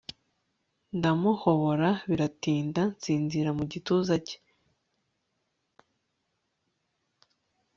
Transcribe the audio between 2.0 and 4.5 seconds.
biratinda nsinzira mu gituza cye